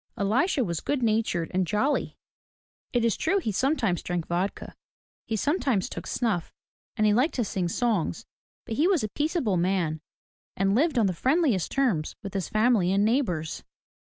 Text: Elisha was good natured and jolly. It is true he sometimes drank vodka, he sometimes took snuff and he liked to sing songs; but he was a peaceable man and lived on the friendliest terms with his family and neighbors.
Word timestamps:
Elisha 0.17 0.63
was 0.63 0.81
good 0.81 1.03
natured 1.03 1.51
and 1.53 1.67
jolly. 1.67 2.17
It 2.91 3.05
is 3.05 3.15
true 3.15 3.37
he 3.37 3.51
sometimes 3.51 4.01
drank 4.01 4.25
vodka, 4.25 4.75
he 5.27 5.35
sometimes 5.35 5.87
took 5.87 6.07
snuff 6.07 6.51
and 6.97 7.05
he 7.05 7.13
liked 7.13 7.35
to 7.35 7.45
sing 7.45 7.67
songs; 7.67 8.25
but 8.65 8.77
he 8.77 8.87
was 8.87 9.03
a 9.03 9.09
peaceable 9.09 9.57
man 9.57 10.01
and 10.57 10.73
lived 10.73 10.97
on 10.97 11.05
the 11.05 11.13
friendliest 11.13 11.71
terms 11.71 12.15
with 12.23 12.33
his 12.33 12.49
family 12.49 12.91
and 12.91 13.05
neighbors. 13.05 13.63